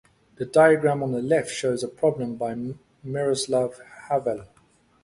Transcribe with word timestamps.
The 0.37 0.45
diagram 0.47 1.03
on 1.03 1.11
the 1.11 1.21
left 1.21 1.51
shows 1.51 1.83
a 1.83 1.87
problem 1.87 2.35
by 2.35 2.55
Miroslav 3.03 3.79
Havel. 4.09 4.45